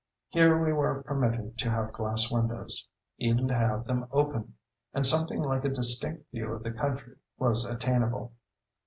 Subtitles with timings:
[0.29, 5.69] Here we were permitted to have glass windows—even to have them open—and something like a
[5.69, 8.33] distinct view of the country was attainable....